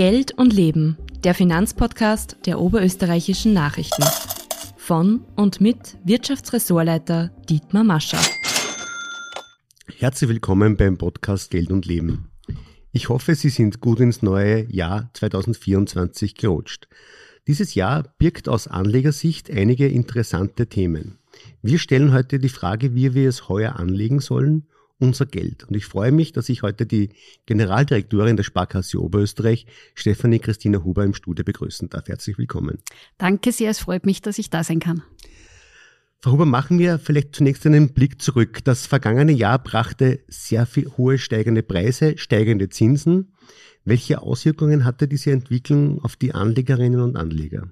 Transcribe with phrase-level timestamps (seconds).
[0.00, 4.02] Geld und Leben, der Finanzpodcast der oberösterreichischen Nachrichten.
[4.78, 8.16] Von und mit Wirtschaftsressortleiter Dietmar Mascher.
[9.98, 12.30] Herzlich willkommen beim Podcast Geld und Leben.
[12.92, 16.88] Ich hoffe, Sie sind gut ins neue Jahr 2024 gerutscht.
[17.46, 21.18] Dieses Jahr birgt aus Anlegersicht einige interessante Themen.
[21.60, 24.66] Wir stellen heute die Frage, wie wir es heuer anlegen sollen
[25.00, 25.64] unser Geld.
[25.64, 27.10] Und ich freue mich, dass ich heute die
[27.46, 32.06] Generaldirektorin der Sparkasse Oberösterreich, Stefanie Christina Huber, im Studio begrüßen darf.
[32.08, 32.78] Herzlich willkommen.
[33.18, 35.02] Danke sehr, es freut mich, dass ich da sein kann.
[36.22, 38.62] Frau Huber, machen wir vielleicht zunächst einen Blick zurück.
[38.64, 43.32] Das vergangene Jahr brachte sehr viel hohe steigende Preise, steigende Zinsen.
[43.86, 47.70] Welche Auswirkungen hatte diese Entwicklung auf die Anlegerinnen und Anleger?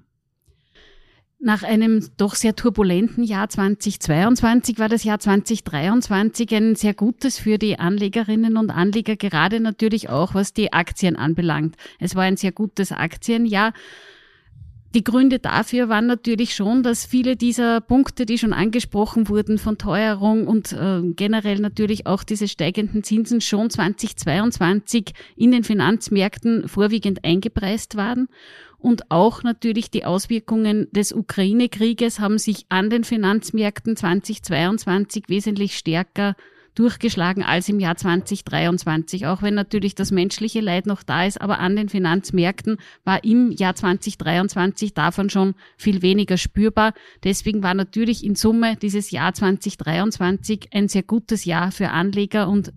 [1.41, 7.57] Nach einem doch sehr turbulenten Jahr 2022 war das Jahr 2023 ein sehr gutes für
[7.57, 11.77] die Anlegerinnen und Anleger, gerade natürlich auch was die Aktien anbelangt.
[11.97, 13.71] Es war ein sehr gutes Aktienjahr.
[14.95, 19.77] Die Gründe dafür waren natürlich schon, dass viele dieser Punkte, die schon angesprochen wurden von
[19.77, 27.23] Teuerung und äh, generell natürlich auch diese steigenden Zinsen schon 2022 in den Finanzmärkten vorwiegend
[27.23, 28.29] eingepreist waren.
[28.79, 36.35] Und auch natürlich die Auswirkungen des Ukraine-Krieges haben sich an den Finanzmärkten 2022 wesentlich stärker
[36.75, 41.59] durchgeschlagen als im Jahr 2023, auch wenn natürlich das menschliche Leid noch da ist, aber
[41.59, 46.93] an den Finanzmärkten war im Jahr 2023 davon schon viel weniger spürbar.
[47.23, 52.73] Deswegen war natürlich in Summe dieses Jahr 2023 ein sehr gutes Jahr für Anleger und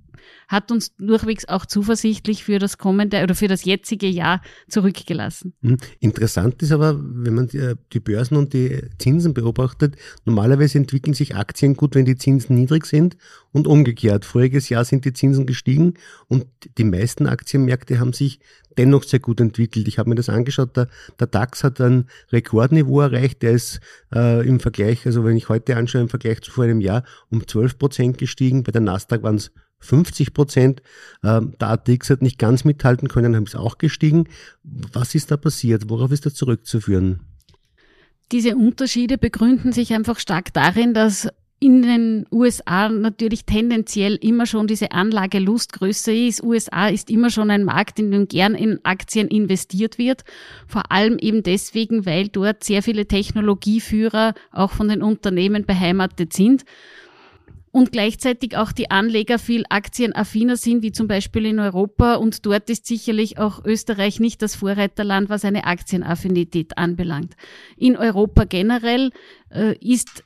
[0.48, 5.54] hat uns durchwegs auch zuversichtlich für das kommende oder für das jetzige Jahr zurückgelassen.
[5.62, 5.76] Hm.
[6.00, 7.48] Interessant ist aber, wenn man
[7.92, 12.86] die Börsen und die Zinsen beobachtet, normalerweise entwickeln sich Aktien gut, wenn die Zinsen niedrig
[12.86, 13.16] sind
[13.52, 14.24] und umgekehrt.
[14.24, 15.94] Voriges Jahr sind die Zinsen gestiegen
[16.28, 16.46] und
[16.78, 18.40] die meisten Aktienmärkte haben sich
[18.78, 19.88] dennoch sehr gut entwickelt.
[19.88, 23.80] Ich habe mir das angeschaut, der, der DAX hat ein Rekordniveau erreicht, der ist
[24.14, 27.46] äh, im Vergleich, also wenn ich heute anschaue, im Vergleich zu vor einem Jahr um
[27.46, 30.82] 12 Prozent gestiegen, bei der Nasdaq waren es 50 Prozent.
[31.22, 34.28] Ähm, der ATX hat nicht ganz mithalten können, haben es auch gestiegen.
[34.62, 35.90] Was ist da passiert?
[35.90, 37.20] Worauf ist das zurückzuführen?
[38.30, 41.28] Diese Unterschiede begründen sich einfach stark darin, dass
[41.62, 46.42] in den USA natürlich tendenziell immer schon diese Anlagelust größer ist.
[46.42, 50.24] USA ist immer schon ein Markt, in dem gern in Aktien investiert wird.
[50.66, 56.64] Vor allem eben deswegen, weil dort sehr viele Technologieführer auch von den Unternehmen beheimatet sind
[57.72, 62.16] und gleichzeitig auch die Anleger viel aktienaffiner sind, wie zum Beispiel in Europa.
[62.16, 67.34] Und dort ist sicherlich auch Österreich nicht das Vorreiterland, was eine Aktienaffinität anbelangt.
[67.78, 69.10] In Europa generell
[69.50, 70.22] äh, ist,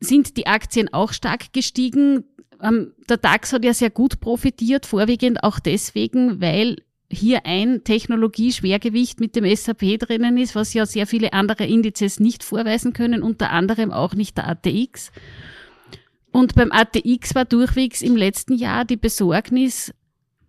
[0.00, 2.24] sind die Aktien auch stark gestiegen.
[2.62, 6.76] Ähm, der DAX hat ja sehr gut profitiert, vorwiegend auch deswegen, weil
[7.10, 12.44] hier ein Technologieschwergewicht mit dem SAP drinnen ist, was ja sehr viele andere Indizes nicht
[12.44, 15.10] vorweisen können, unter anderem auch nicht der ATX.
[16.34, 19.94] Und beim ATX war durchwegs im letzten Jahr die Besorgnis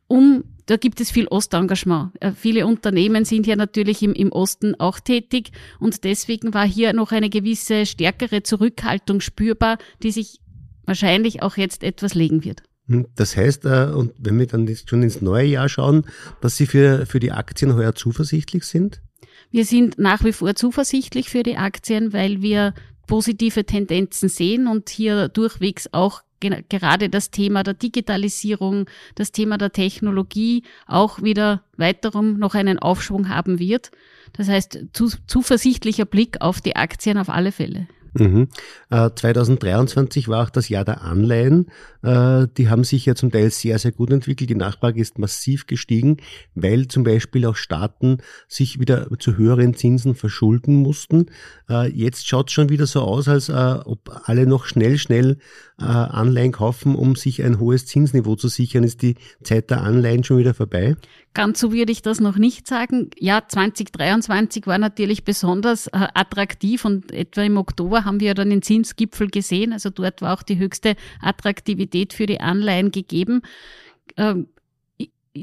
[0.07, 2.11] um, da gibt es viel Ostengagement.
[2.21, 6.93] Äh, viele Unternehmen sind ja natürlich im, im Osten auch tätig und deswegen war hier
[6.93, 10.39] noch eine gewisse stärkere Zurückhaltung spürbar, die sich
[10.85, 12.63] wahrscheinlich auch jetzt etwas legen wird.
[12.87, 16.07] Hm, das heißt, äh, und wenn wir dann schon ins neue Jahr schauen,
[16.41, 19.03] dass Sie für, für die Aktien heuer zuversichtlich sind?
[19.51, 22.73] Wir sind nach wie vor zuversichtlich für die Aktien, weil wir
[23.07, 26.21] positive Tendenzen sehen und hier durchwegs auch
[26.69, 33.29] gerade das Thema der Digitalisierung, das Thema der Technologie auch wieder weiterum noch einen Aufschwung
[33.29, 33.91] haben wird.
[34.33, 37.87] Das heißt, zu, zuversichtlicher Blick auf die Aktien auf alle Fälle.
[38.17, 38.47] Mhm.
[38.89, 41.67] Äh, 2023 war auch das Jahr der Anleihen.
[42.01, 44.49] Äh, die haben sich ja zum Teil sehr, sehr gut entwickelt.
[44.49, 46.17] Die Nachfrage ist massiv gestiegen,
[46.53, 51.27] weil zum Beispiel auch Staaten sich wieder zu höheren Zinsen verschulden mussten.
[51.69, 55.37] Äh, jetzt schaut es schon wieder so aus, als äh, ob alle noch schnell, schnell
[55.83, 58.83] Anleihen kaufen, um sich ein hohes Zinsniveau zu sichern.
[58.83, 60.95] Ist die Zeit der Anleihen schon wieder vorbei?
[61.33, 63.09] Ganz so würde ich das noch nicht sagen.
[63.19, 68.61] Ja, 2023 war natürlich besonders äh, attraktiv und etwa im Oktober haben wir dann den
[68.61, 69.73] Zinsgipfel gesehen.
[69.73, 73.41] Also dort war auch die höchste Attraktivität für die Anleihen gegeben.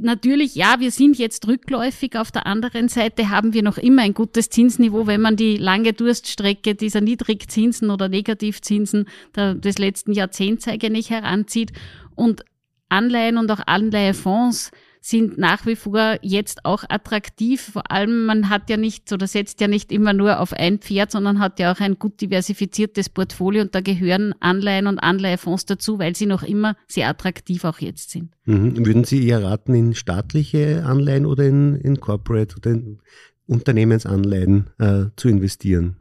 [0.01, 2.17] Natürlich, ja, wir sind jetzt rückläufig.
[2.17, 5.93] Auf der anderen Seite haben wir noch immer ein gutes Zinsniveau, wenn man die lange
[5.93, 9.07] Durststrecke dieser Niedrigzinsen oder Negativzinsen
[9.37, 11.73] des letzten Jahrzehnts eigentlich heranzieht.
[12.15, 12.43] Und
[12.89, 14.71] Anleihen und auch Anleihefonds
[15.05, 17.61] sind nach wie vor jetzt auch attraktiv.
[17.73, 21.11] Vor allem, man hat ja nicht oder setzt ja nicht immer nur auf ein Pferd,
[21.11, 25.99] sondern hat ja auch ein gut diversifiziertes Portfolio und da gehören Anleihen und Anleihefonds dazu,
[25.99, 28.31] weil sie noch immer sehr attraktiv auch jetzt sind.
[28.45, 28.87] Mhm.
[28.87, 32.99] Würden Sie eher raten in staatliche Anleihen oder in, in Corporate oder in
[33.47, 35.97] Unternehmensanleihen äh, zu investieren?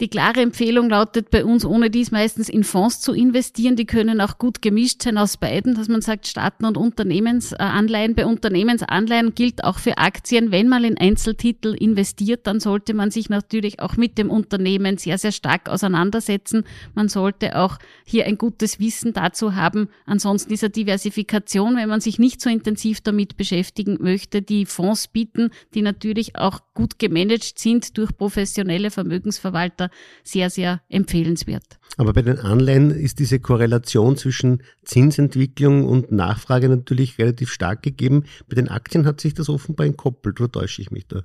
[0.00, 3.76] Die klare Empfehlung lautet bei uns, ohne dies meistens in Fonds zu investieren.
[3.76, 8.14] Die können auch gut gemischt sein aus beiden, dass man sagt, Staaten- und Unternehmensanleihen.
[8.14, 13.28] Bei Unternehmensanleihen gilt auch für Aktien, wenn man in Einzeltitel investiert, dann sollte man sich
[13.28, 16.64] natürlich auch mit dem Unternehmen sehr, sehr stark auseinandersetzen.
[16.94, 17.76] Man sollte auch
[18.06, 19.90] hier ein gutes Wissen dazu haben.
[20.06, 25.50] Ansonsten dieser Diversifikation, wenn man sich nicht so intensiv damit beschäftigen möchte, die Fonds bieten,
[25.74, 29.89] die natürlich auch gut gemanagt sind durch professionelle Vermögensverwalter,
[30.22, 31.78] sehr, sehr empfehlenswert.
[31.96, 38.24] Aber bei den Anleihen ist diese Korrelation zwischen Zinsentwicklung und Nachfrage natürlich relativ stark gegeben.
[38.48, 41.24] Bei den Aktien hat sich das offenbar entkoppelt, oder täusche ich mich da?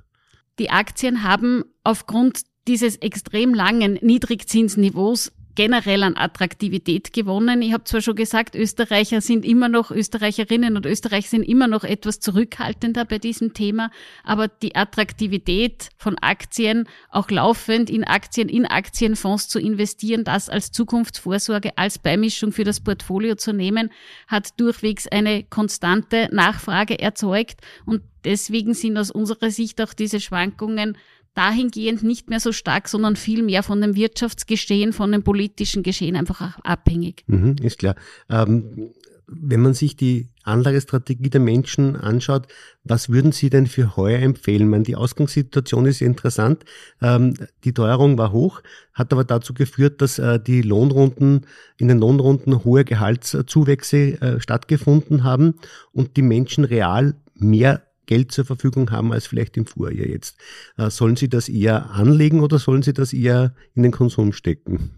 [0.58, 7.62] Die Aktien haben aufgrund dieses extrem langen Niedrigzinsniveaus generell an Attraktivität gewonnen.
[7.62, 11.82] Ich habe zwar schon gesagt, Österreicher sind immer noch, Österreicherinnen und Österreicher sind immer noch
[11.82, 13.90] etwas zurückhaltender bei diesem Thema,
[14.22, 20.70] aber die Attraktivität von Aktien, auch laufend in Aktien, in Aktienfonds zu investieren, das als
[20.70, 23.90] Zukunftsvorsorge, als Beimischung für das Portfolio zu nehmen,
[24.28, 30.98] hat durchwegs eine konstante Nachfrage erzeugt und deswegen sind aus unserer Sicht auch diese Schwankungen
[31.36, 36.16] dahingehend nicht mehr so stark, sondern viel mehr von dem Wirtschaftsgeschehen, von dem politischen Geschehen
[36.16, 37.24] einfach abhängig.
[37.26, 37.94] Mhm, ist klar.
[38.28, 38.90] Ähm,
[39.28, 42.46] wenn man sich die Anlagestrategie der Menschen anschaut,
[42.84, 44.68] was würden Sie denn für heuer empfehlen?
[44.68, 46.64] meine, die Ausgangssituation ist interessant.
[47.02, 47.34] Ähm,
[47.64, 48.62] die Teuerung war hoch,
[48.92, 51.46] hat aber dazu geführt, dass äh, die Lohnrunden,
[51.76, 55.54] in den Lohnrunden hohe Gehaltszuwächse äh, stattgefunden haben
[55.92, 60.38] und die Menschen real mehr Geld zur Verfügung haben als vielleicht im Vorjahr jetzt.
[60.76, 64.90] Äh, sollen Sie das eher anlegen oder sollen Sie das eher in den Konsum stecken?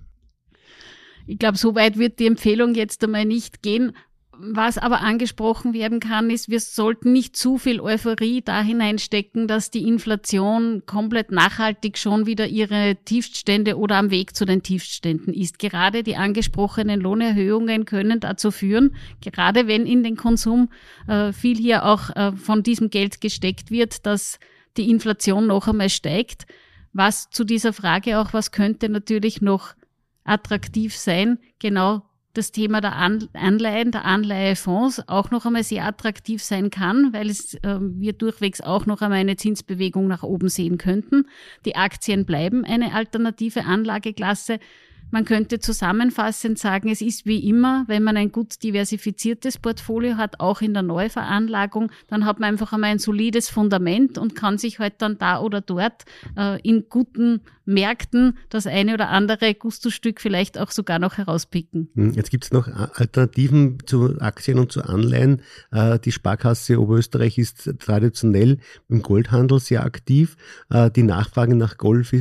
[1.27, 3.93] Ich glaube, so weit wird die Empfehlung jetzt einmal nicht gehen.
[4.41, 9.73] Was aber angesprochen werden kann, ist, wir sollten nicht zu viel Euphorie da hineinstecken, dass
[9.73, 15.59] die Inflation komplett nachhaltig schon wieder ihre Tiefststände oder am Weg zu den Tiefstständen ist.
[15.59, 20.69] Gerade die angesprochenen Lohnerhöhungen können dazu führen, gerade wenn in den Konsum
[21.09, 24.39] äh, viel hier auch äh, von diesem Geld gesteckt wird, dass
[24.77, 26.47] die Inflation noch einmal steigt.
[26.93, 29.75] Was zu dieser Frage auch, was könnte natürlich noch
[30.23, 32.08] attraktiv sein, genau
[32.39, 37.55] das Thema der Anleihen, der Anleihefonds auch noch einmal sehr attraktiv sein kann, weil es
[37.55, 41.27] äh, wir durchwegs auch noch einmal eine Zinsbewegung nach oben sehen könnten.
[41.65, 44.61] Die Aktien bleiben eine alternative Anlageklasse.
[45.11, 50.41] Man könnte zusammenfassend sagen, es ist wie immer, wenn man ein gut diversifiziertes Portfolio hat,
[50.41, 54.79] auch in der Neuveranlagung, dann hat man einfach einmal ein solides Fundament und kann sich
[54.79, 56.05] halt dann da oder dort
[56.37, 61.91] äh, in guten Märkten das eine oder andere Gusto-Stück vielleicht auch sogar noch herauspicken.
[61.95, 65.43] Hm, jetzt gibt es noch Alternativen zu Aktien und zu Anleihen.
[65.71, 68.59] Äh, die Sparkasse Oberösterreich ist traditionell
[68.89, 70.37] im Goldhandel sehr aktiv.
[70.71, 72.13] Äh, die Nachfrage nach Gold,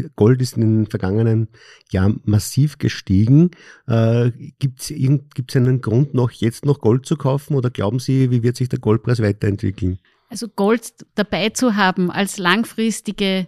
[0.41, 1.47] ist in den vergangenen
[1.91, 3.51] Jahren massiv gestiegen.
[3.87, 8.43] Äh, gibt es einen Grund noch, jetzt noch Gold zu kaufen oder glauben Sie, wie
[8.43, 9.99] wird sich der Goldpreis weiterentwickeln?
[10.29, 13.47] Also Gold dabei zu haben als langfristige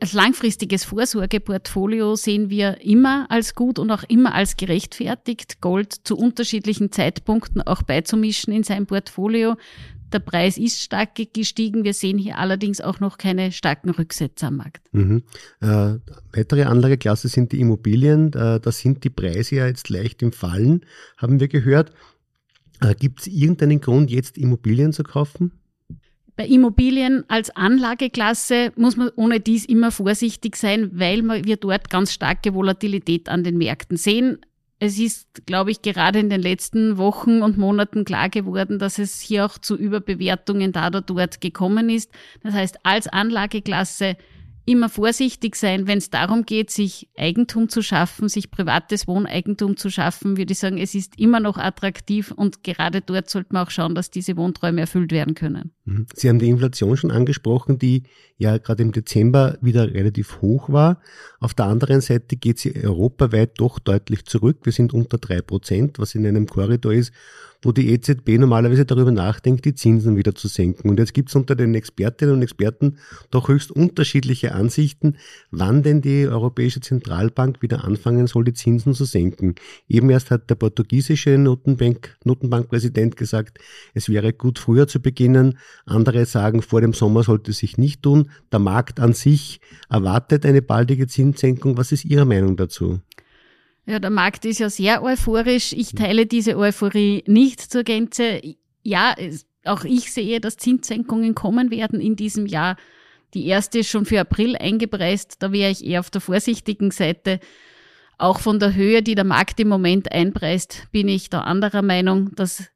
[0.00, 6.16] als langfristiges Vorsorgeportfolio sehen wir immer als gut und auch immer als gerechtfertigt, Gold zu
[6.16, 9.56] unterschiedlichen Zeitpunkten auch beizumischen in sein Portfolio.
[10.12, 11.84] Der Preis ist stark gestiegen.
[11.84, 14.82] Wir sehen hier allerdings auch noch keine starken Rücksetzer am Markt.
[14.92, 15.22] Mhm.
[15.60, 15.94] Äh,
[16.34, 18.32] weitere Anlageklasse sind die Immobilien.
[18.32, 20.84] Äh, da sind die Preise ja jetzt leicht im Fallen,
[21.16, 21.92] haben wir gehört.
[22.80, 25.52] Äh, Gibt es irgendeinen Grund, jetzt Immobilien zu kaufen?
[26.36, 32.12] Bei Immobilien als Anlageklasse muss man ohne dies immer vorsichtig sein, weil wir dort ganz
[32.12, 34.38] starke Volatilität an den Märkten sehen.
[34.84, 39.20] Es ist, glaube ich, gerade in den letzten Wochen und Monaten klar geworden, dass es
[39.20, 42.10] hier auch zu Überbewertungen da oder dort gekommen ist.
[42.42, 44.16] Das heißt, als Anlageklasse
[44.64, 49.88] immer vorsichtig sein, wenn es darum geht, sich Eigentum zu schaffen, sich privates Wohneigentum zu
[49.88, 53.70] schaffen, würde ich sagen, es ist immer noch attraktiv und gerade dort sollte man auch
[53.70, 55.70] schauen, dass diese Wohnträume erfüllt werden können.
[55.84, 56.06] Mhm.
[56.14, 58.04] Sie haben die Inflation schon angesprochen, die
[58.36, 61.00] ja gerade im Dezember wieder relativ hoch war.
[61.40, 64.58] Auf der anderen Seite geht sie europaweit doch deutlich zurück.
[64.64, 67.12] Wir sind unter drei Prozent, was in einem Korridor ist,
[67.62, 70.90] wo die EZB normalerweise darüber nachdenkt, die Zinsen wieder zu senken.
[70.90, 72.98] Und jetzt gibt es unter den Expertinnen und Experten
[73.30, 75.16] doch höchst unterschiedliche Ansichten,
[75.50, 79.54] wann denn die Europäische Zentralbank wieder anfangen soll, die Zinsen zu senken.
[79.88, 83.58] Eben erst hat der portugiesische Notenbank, Notenbankpräsident gesagt,
[83.94, 85.58] es wäre gut früher zu beginnen.
[85.84, 88.30] Andere sagen, vor dem Sommer sollte es sich nicht tun.
[88.52, 91.76] Der Markt an sich erwartet eine baldige Zinssenkung.
[91.76, 93.00] Was ist Ihre Meinung dazu?
[93.86, 95.72] Ja, der Markt ist ja sehr euphorisch.
[95.72, 98.40] Ich teile diese Euphorie nicht zur Gänze.
[98.82, 99.14] Ja,
[99.64, 102.76] auch ich sehe, dass Zinssenkungen kommen werden in diesem Jahr.
[103.34, 105.36] Die erste ist schon für April eingepreist.
[105.40, 107.40] Da wäre ich eher auf der vorsichtigen Seite.
[108.18, 112.34] Auch von der Höhe, die der Markt im Moment einpreist, bin ich da anderer Meinung,
[112.36, 112.68] dass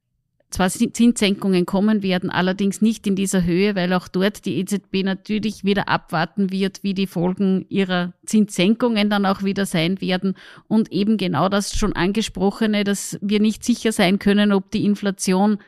[0.51, 5.65] zwar Zinssenkungen kommen werden, allerdings nicht in dieser Höhe, weil auch dort die EZB natürlich
[5.65, 10.35] wieder abwarten wird, wie die Folgen ihrer Zinssenkungen dann auch wieder sein werden.
[10.69, 15.59] Und eben genau das schon angesprochene, dass wir nicht sicher sein können, ob die Inflation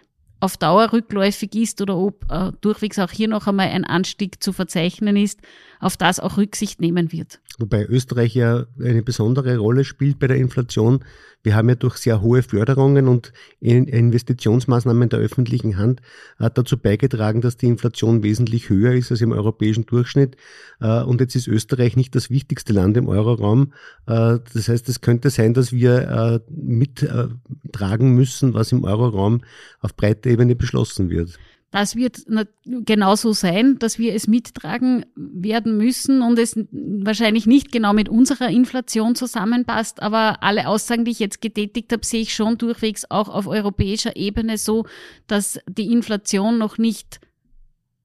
[0.41, 4.53] auf Dauer rückläufig ist oder ob äh, durchwegs auch hier noch einmal ein Anstieg zu
[4.53, 5.41] verzeichnen ist,
[5.81, 7.41] auf das auch Rücksicht nehmen wird.
[7.59, 11.05] Wobei Österreich ja eine besondere Rolle spielt bei der Inflation.
[11.43, 16.01] Wir haben ja durch sehr hohe Förderungen und Investitionsmaßnahmen der öffentlichen Hand
[16.39, 20.37] äh, dazu beigetragen, dass die Inflation wesentlich höher ist als im europäischen Durchschnitt.
[20.81, 23.73] Äh, und jetzt ist Österreich nicht das wichtigste Land im Euroraum.
[24.07, 29.43] Äh, das heißt, es könnte sein, dass wir mittragen müssen, was im Euroraum
[29.81, 31.39] auf breiter Ebene beschlossen wird.
[31.71, 32.25] Das wird
[32.65, 38.49] genauso sein, dass wir es mittragen werden müssen und es wahrscheinlich nicht genau mit unserer
[38.49, 40.01] Inflation zusammenpasst.
[40.01, 44.17] Aber alle Aussagen, die ich jetzt getätigt habe, sehe ich schon durchwegs auch auf europäischer
[44.17, 44.87] Ebene so,
[45.27, 47.21] dass die Inflation noch nicht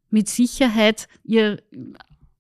[0.10, 1.62] mit Sicherheit ihr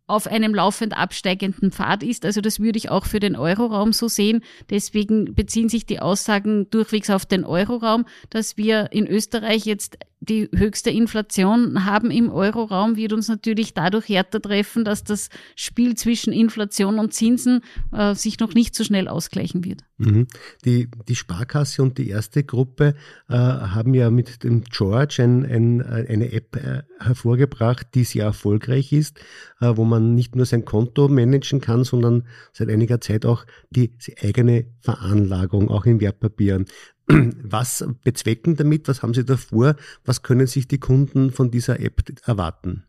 [0.05, 2.25] auf einem laufend absteigenden Pfad ist.
[2.25, 4.41] Also das würde ich auch für den Euroraum so sehen.
[4.69, 10.49] Deswegen beziehen sich die Aussagen durchwegs auf den Euroraum, dass wir in Österreich jetzt die
[10.55, 16.31] höchste Inflation haben im Euroraum, wird uns natürlich dadurch härter treffen, dass das Spiel zwischen
[16.31, 19.81] Inflation und Zinsen äh, sich noch nicht so schnell ausgleichen wird.
[19.97, 20.27] Mhm.
[20.65, 22.95] Die, die Sparkasse und die erste Gruppe
[23.29, 28.91] äh, haben ja mit dem George ein, ein, eine App äh, hervorgebracht, die sehr erfolgreich
[28.91, 29.19] ist,
[29.61, 33.95] äh, wo man nicht nur sein Konto managen kann, sondern seit einiger Zeit auch die,
[33.97, 36.65] die eigene Veranlagung, auch in Wertpapieren.
[37.07, 38.87] Was bezwecken damit?
[38.87, 39.75] Was haben Sie davor?
[40.05, 42.85] Was können sich die Kunden von dieser App erwarten?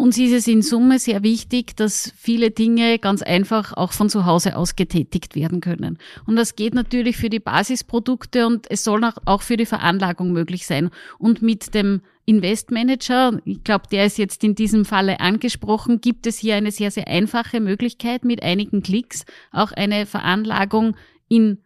[0.00, 4.24] Uns ist es in Summe sehr wichtig, dass viele Dinge ganz einfach auch von zu
[4.24, 5.98] Hause aus getätigt werden können.
[6.24, 10.66] Und das geht natürlich für die Basisprodukte und es soll auch für die Veranlagung möglich
[10.66, 10.88] sein.
[11.18, 16.38] Und mit dem Investmanager, ich glaube, der ist jetzt in diesem Falle angesprochen, gibt es
[16.38, 20.96] hier eine sehr, sehr einfache Möglichkeit, mit einigen Klicks auch eine Veranlagung
[21.28, 21.58] in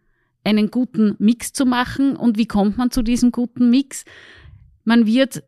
[0.43, 2.17] einen guten Mix zu machen.
[2.17, 4.03] Und wie kommt man zu diesem guten Mix?
[4.83, 5.41] Man wird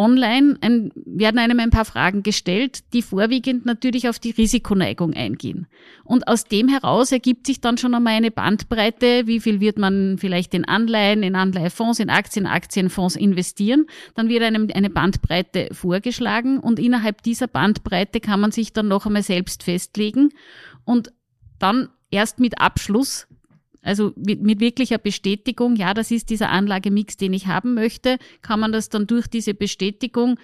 [0.00, 5.66] online ein, werden einem ein paar Fragen gestellt, die vorwiegend natürlich auf die Risikoneigung eingehen.
[6.04, 10.16] Und aus dem heraus ergibt sich dann schon einmal eine Bandbreite, wie viel wird man
[10.18, 13.86] vielleicht in Anleihen, in Anleihefonds, in Aktien, Aktienfonds investieren.
[14.14, 19.04] Dann wird einem eine Bandbreite vorgeschlagen und innerhalb dieser Bandbreite kann man sich dann noch
[19.04, 20.30] einmal selbst festlegen
[20.84, 21.12] und
[21.58, 23.28] dann erst mit Abschluss
[23.82, 28.60] also mit, mit wirklicher Bestätigung, ja, das ist dieser Anlagemix, den ich haben möchte, kann
[28.60, 30.38] man das dann durch diese Bestätigung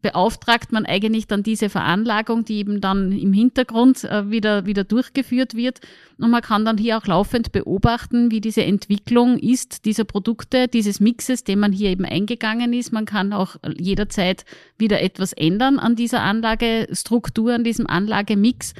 [0.00, 5.54] beauftragt man eigentlich dann diese Veranlagung, die eben dann im Hintergrund äh, wieder, wieder durchgeführt
[5.54, 5.80] wird.
[6.18, 11.00] Und man kann dann hier auch laufend beobachten, wie diese Entwicklung ist, dieser Produkte, dieses
[11.00, 12.92] Mixes, den man hier eben eingegangen ist.
[12.92, 14.44] Man kann auch jederzeit
[14.78, 18.74] wieder etwas ändern an dieser Anlagestruktur, an diesem Anlagemix.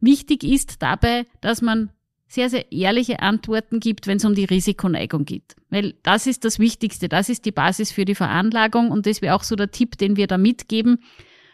[0.00, 1.90] Wichtig ist dabei, dass man
[2.32, 5.54] sehr, sehr ehrliche Antworten gibt, wenn es um die Risikoneigung geht.
[5.68, 9.34] Weil das ist das Wichtigste, das ist die Basis für die Veranlagung und das wäre
[9.34, 11.00] auch so der Tipp, den wir da mitgeben.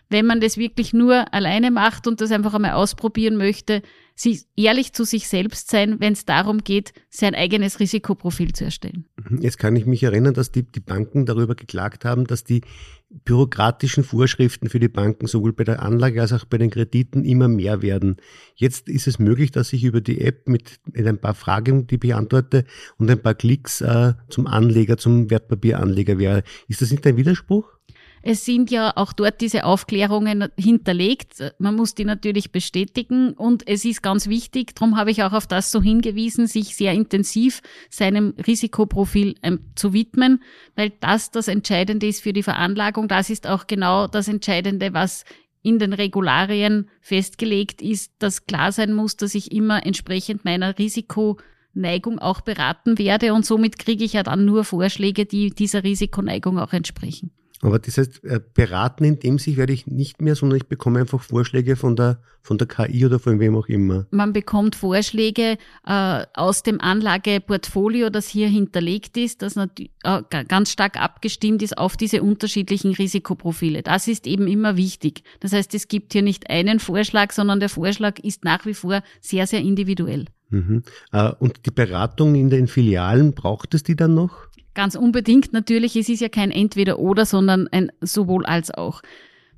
[0.09, 3.83] Wenn man das wirklich nur alleine macht und das einfach einmal ausprobieren möchte,
[4.21, 9.07] sich ehrlich zu sich selbst sein, wenn es darum geht, sein eigenes Risikoprofil zu erstellen.
[9.29, 9.41] Mhm.
[9.41, 12.63] Jetzt kann ich mich erinnern, dass die, die Banken darüber geklagt haben, dass die
[13.11, 17.49] bürokratischen Vorschriften für die Banken sowohl bei der Anlage als auch bei den Krediten immer
[17.49, 18.17] mehr werden.
[18.55, 21.97] Jetzt ist es möglich, dass ich über die App mit, mit ein paar Fragen, die
[21.97, 22.65] beantworte
[22.99, 26.43] und ein paar Klicks äh, zum Anleger, zum Wertpapieranleger wäre.
[26.67, 27.78] Ist das nicht ein Widerspruch?
[28.23, 31.55] Es sind ja auch dort diese Aufklärungen hinterlegt.
[31.59, 35.47] Man muss die natürlich bestätigen und es ist ganz wichtig, darum habe ich auch auf
[35.47, 37.61] das so hingewiesen, sich sehr intensiv
[37.91, 40.43] seinem Risikoprofil ähm, zu widmen,
[40.75, 43.09] weil das das Entscheidende ist für die Veranlagung.
[43.09, 45.25] Das ist auch genau das Entscheidende, was
[45.63, 52.19] in den Regularien festgelegt ist, dass klar sein muss, dass ich immer entsprechend meiner Risikoneigung
[52.19, 56.73] auch beraten werde und somit kriege ich ja dann nur Vorschläge, die dieser Risikoneigung auch
[56.73, 57.33] entsprechen.
[57.61, 61.01] Aber das heißt, äh, beraten in dem sich werde ich nicht mehr, sondern ich bekomme
[61.01, 64.07] einfach Vorschläge von der, von der KI oder von wem auch immer.
[64.11, 71.01] Man bekommt Vorschläge äh, aus dem Anlageportfolio, das hier hinterlegt ist, das äh, ganz stark
[71.01, 73.83] abgestimmt ist auf diese unterschiedlichen Risikoprofile.
[73.83, 75.25] Das ist eben immer wichtig.
[75.41, 79.03] Das heißt, es gibt hier nicht einen Vorschlag, sondern der Vorschlag ist nach wie vor
[79.21, 80.27] sehr, sehr individuell.
[80.51, 80.83] Mhm.
[81.13, 84.49] Äh, und die Beratung in den Filialen, braucht es die dann noch?
[84.75, 89.03] Ganz unbedingt natürlich, es ist ja kein Entweder-Oder, sondern ein sowohl als auch.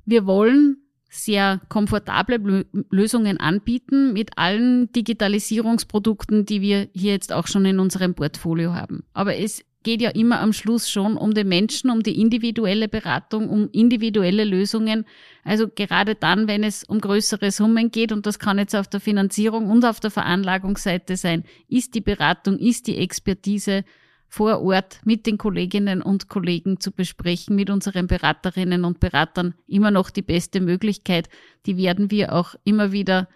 [0.05, 0.77] Wir wollen
[1.09, 8.15] sehr komfortable Lösungen anbieten mit allen Digitalisierungsprodukten, die wir hier jetzt auch schon in unserem
[8.15, 9.03] Portfolio haben.
[9.13, 13.49] Aber es geht ja immer am Schluss schon um den Menschen, um die individuelle Beratung,
[13.49, 15.05] um individuelle Lösungen.
[15.43, 18.99] Also gerade dann, wenn es um größere Summen geht, und das kann jetzt auf der
[18.99, 23.83] Finanzierung und auf der Veranlagungsseite sein, ist die Beratung, ist die Expertise
[24.31, 29.91] vor Ort mit den Kolleginnen und Kollegen zu besprechen, mit unseren Beraterinnen und Beratern immer
[29.91, 31.27] noch die beste Möglichkeit.
[31.65, 33.27] Die werden wir auch immer wieder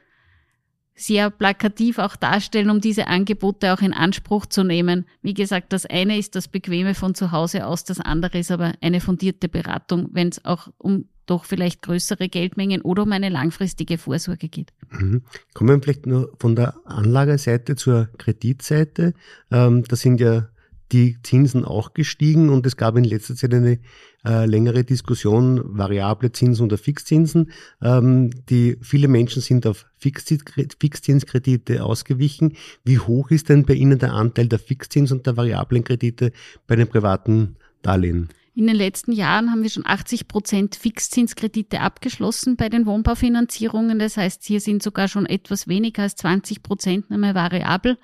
[0.95, 5.05] sehr plakativ auch darstellen, um diese Angebote auch in Anspruch zu nehmen.
[5.21, 8.71] Wie gesagt, das eine ist das Bequeme von zu Hause aus, das andere ist aber
[8.79, 13.97] eine fundierte Beratung, wenn es auch um doch vielleicht größere Geldmengen oder um eine langfristige
[13.97, 14.71] Vorsorge geht.
[14.91, 15.23] Mhm.
[15.53, 19.13] Kommen wir vielleicht nur von der Anlageseite zur Kreditseite.
[19.51, 20.47] Ähm, das sind ja
[20.91, 23.79] die Zinsen auch gestiegen und es gab in letzter Zeit eine
[24.25, 27.51] äh, längere Diskussion, variable Zinsen oder Fixzinsen.
[27.81, 32.53] Ähm, die, viele Menschen sind auf Fixzinskredite ausgewichen.
[32.83, 36.31] Wie hoch ist denn bei Ihnen der Anteil der Fixzins- und der variablen Kredite
[36.67, 38.29] bei den privaten Darlehen?
[38.57, 43.99] In den letzten Jahren haben wir schon 80 Prozent Fixzinskredite abgeschlossen bei den Wohnbaufinanzierungen.
[43.99, 47.97] Das heißt, hier sind sogar schon etwas weniger als 20 Prozent einmal variabel.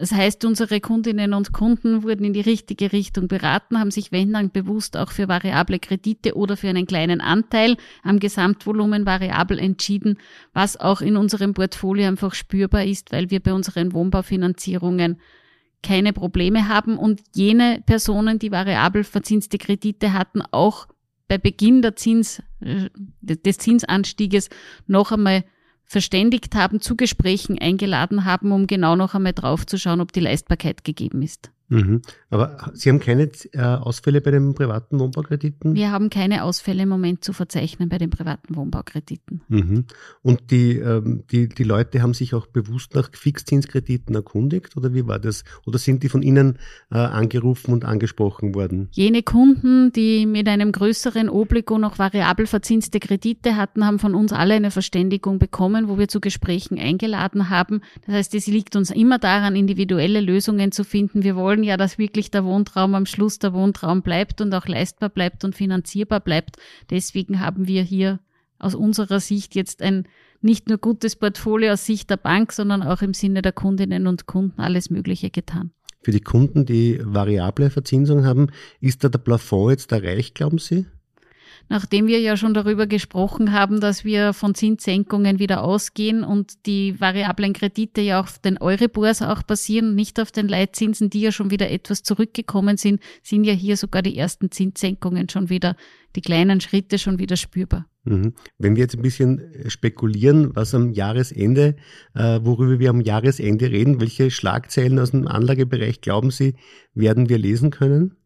[0.00, 4.32] Das heißt, unsere Kundinnen und Kunden wurden in die richtige Richtung beraten, haben sich wenn
[4.32, 10.16] dann bewusst auch für variable Kredite oder für einen kleinen Anteil am Gesamtvolumen variabel entschieden,
[10.54, 15.20] was auch in unserem Portfolio einfach spürbar ist, weil wir bei unseren Wohnbaufinanzierungen
[15.82, 16.96] keine Probleme haben.
[16.96, 20.88] Und jene Personen, die variabel verzinste Kredite hatten, auch
[21.28, 22.88] bei Beginn der Zins, äh,
[23.20, 24.48] des Zinsanstieges
[24.86, 25.44] noch einmal
[25.90, 31.20] verständigt haben, zu Gesprächen eingeladen haben, um genau noch einmal draufzuschauen, ob die Leistbarkeit gegeben
[31.20, 31.50] ist.
[31.70, 32.02] Mhm.
[32.30, 35.74] Aber Sie haben keine äh, Ausfälle bei den privaten Wohnbaukrediten?
[35.74, 39.42] Wir haben keine Ausfälle im Moment zu verzeichnen bei den privaten Wohnbaukrediten.
[39.48, 39.84] Mhm.
[40.22, 45.06] Und die, ähm, die, die Leute haben sich auch bewusst nach Fixzinskrediten erkundigt oder wie
[45.06, 45.44] war das?
[45.64, 46.58] Oder sind die von Ihnen
[46.90, 48.88] äh, angerufen und angesprochen worden?
[48.90, 54.32] Jene Kunden, die mit einem größeren Obligo noch variabel verzinste Kredite hatten, haben von uns
[54.32, 57.80] alle eine Verständigung bekommen, wo wir zu Gesprächen eingeladen haben.
[58.06, 61.22] Das heißt, es liegt uns immer daran, individuelle Lösungen zu finden.
[61.22, 64.66] Wir wollen wollen ja, dass wirklich der Wohntraum am Schluss der Wohntraum bleibt und auch
[64.66, 66.56] leistbar bleibt und finanzierbar bleibt.
[66.88, 68.18] Deswegen haben wir hier
[68.58, 70.08] aus unserer Sicht jetzt ein
[70.40, 74.24] nicht nur gutes Portfolio aus Sicht der Bank, sondern auch im Sinne der Kundinnen und
[74.24, 75.72] Kunden alles Mögliche getan.
[76.02, 78.46] Für die Kunden, die variable Verzinsung haben,
[78.80, 80.86] ist da der Plafond jetzt erreicht, glauben Sie?
[81.70, 87.00] Nachdem wir ja schon darüber gesprochen haben, dass wir von Zinssenkungen wieder ausgehen und die
[87.00, 91.50] variablen Kredite ja auf den Euribors auch basieren, nicht auf den Leitzinsen, die ja schon
[91.50, 95.76] wieder etwas zurückgekommen sind, sind ja hier sogar die ersten Zinssenkungen schon wieder,
[96.16, 97.86] die kleinen Schritte schon wieder spürbar.
[98.02, 98.34] Mhm.
[98.58, 101.76] Wenn wir jetzt ein bisschen spekulieren, was am Jahresende,
[102.14, 106.54] äh, worüber wir am Jahresende reden, welche Schlagzeilen aus dem Anlagebereich glauben Sie,
[106.94, 108.16] werden wir lesen können?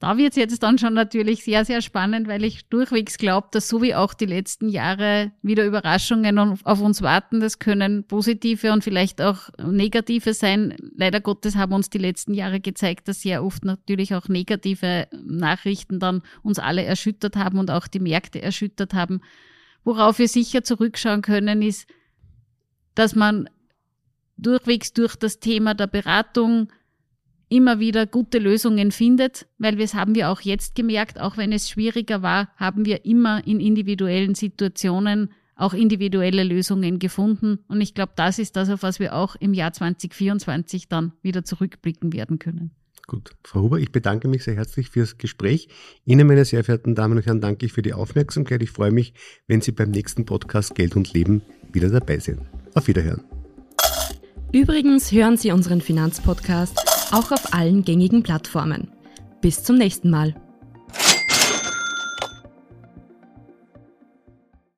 [0.00, 3.68] Da wird es jetzt dann schon natürlich sehr, sehr spannend, weil ich durchwegs glaube, dass
[3.68, 7.40] so wie auch die letzten Jahre wieder Überraschungen auf uns warten.
[7.40, 10.76] Das können positive und vielleicht auch negative sein.
[10.96, 16.00] Leider Gottes haben uns die letzten Jahre gezeigt, dass sehr oft natürlich auch negative Nachrichten
[16.00, 19.20] dann uns alle erschüttert haben und auch die Märkte erschüttert haben.
[19.84, 21.86] Worauf wir sicher zurückschauen können, ist,
[22.94, 23.48] dass man
[24.36, 26.68] durchwegs durch das Thema der Beratung
[27.48, 31.52] immer wieder gute Lösungen findet, weil wir es haben wir auch jetzt gemerkt, auch wenn
[31.52, 37.60] es schwieriger war, haben wir immer in individuellen Situationen auch individuelle Lösungen gefunden.
[37.68, 41.44] Und ich glaube, das ist das, auf was wir auch im Jahr 2024 dann wieder
[41.44, 42.72] zurückblicken werden können.
[43.06, 43.32] Gut.
[43.44, 45.68] Frau Huber, ich bedanke mich sehr herzlich fürs Gespräch.
[46.04, 48.62] Ihnen, meine sehr verehrten Damen und Herren, danke ich für die Aufmerksamkeit.
[48.62, 49.12] Ich freue mich,
[49.46, 52.40] wenn Sie beim nächsten Podcast Geld und Leben wieder dabei sind.
[52.74, 53.22] Auf Wiederhören.
[54.52, 58.88] Übrigens hören Sie unseren Finanzpodcast auch auf allen gängigen Plattformen.
[59.40, 60.34] Bis zum nächsten Mal.